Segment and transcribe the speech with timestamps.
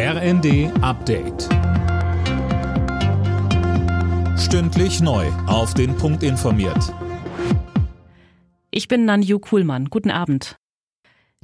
[0.00, 1.48] RND Update.
[4.38, 5.26] Stündlich neu.
[5.48, 6.94] Auf den Punkt informiert.
[8.70, 9.86] Ich bin Nanju Kuhlmann.
[9.86, 10.56] Guten Abend.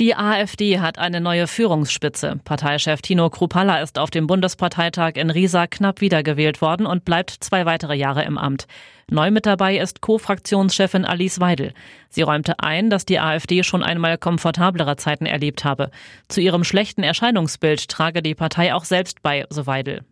[0.00, 2.38] Die AfD hat eine neue Führungsspitze.
[2.44, 7.66] Parteichef Tino Krupalla ist auf dem Bundesparteitag in Riesa knapp wiedergewählt worden und bleibt zwei
[7.66, 8.68] weitere Jahre im Amt.
[9.10, 11.74] Neu mit dabei ist Co-Fraktionschefin Alice Weidel.
[12.10, 15.90] Sie räumte ein, dass die AfD schon einmal komfortablere Zeiten erlebt habe.
[16.28, 20.04] Zu ihrem schlechten Erscheinungsbild trage die Partei auch selbst bei, so Weidel.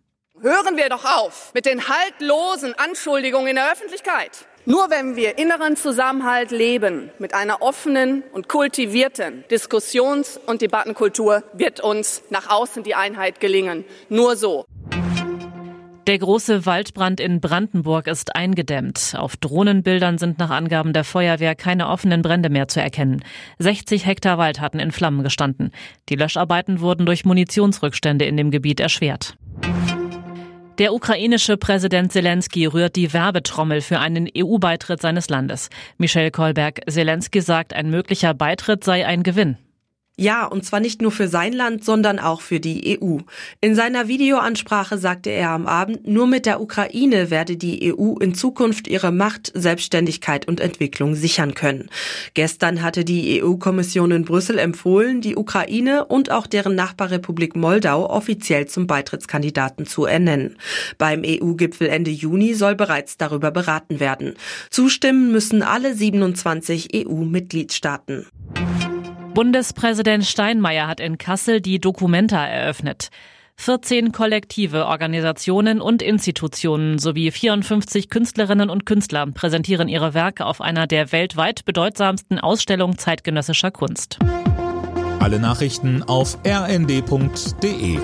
[0.43, 4.47] Hören wir doch auf mit den haltlosen Anschuldigungen in der Öffentlichkeit.
[4.67, 11.81] Nur wenn wir inneren Zusammenhalt leben, mit einer offenen und kultivierten Diskussions- und Debattenkultur, wird
[11.81, 13.87] uns nach außen die Einheit gelingen.
[14.11, 14.67] Nur so.
[16.07, 19.15] Der große Waldbrand in Brandenburg ist eingedämmt.
[19.17, 23.25] Auf Drohnenbildern sind nach Angaben der Feuerwehr keine offenen Brände mehr zu erkennen.
[23.59, 25.73] 60 Hektar Wald hatten in Flammen gestanden.
[26.11, 29.37] Die Löscharbeiten wurden durch Munitionsrückstände in dem Gebiet erschwert.
[30.79, 35.71] Der ukrainische Präsident Zelensky rührt die Werbetrommel für einen EU-Beitritt seines Landes.
[35.97, 39.57] Michel Kolberg, Zelensky sagt, ein möglicher Beitritt sei ein Gewinn.
[40.19, 43.19] Ja, und zwar nicht nur für sein Land, sondern auch für die EU.
[43.61, 48.35] In seiner Videoansprache sagte er am Abend, nur mit der Ukraine werde die EU in
[48.35, 51.91] Zukunft ihre Macht, Selbstständigkeit und Entwicklung sichern können.
[52.33, 58.65] Gestern hatte die EU-Kommission in Brüssel empfohlen, die Ukraine und auch deren Nachbarrepublik Moldau offiziell
[58.65, 60.57] zum Beitrittskandidaten zu ernennen.
[60.97, 64.33] Beim EU-Gipfel Ende Juni soll bereits darüber beraten werden.
[64.71, 68.25] Zustimmen müssen alle 27 EU-Mitgliedstaaten.
[69.37, 73.11] Bundespräsident Steinmeier hat in Kassel die Documenta eröffnet.
[73.57, 80.87] 14 Kollektive, Organisationen und Institutionen sowie 54 Künstlerinnen und Künstler präsentieren ihre Werke auf einer
[80.87, 84.19] der weltweit bedeutsamsten Ausstellungen zeitgenössischer Kunst.
[85.21, 87.99] Alle Nachrichten auf rnd.de